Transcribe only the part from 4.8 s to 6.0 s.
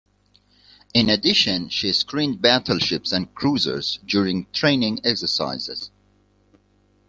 exercises.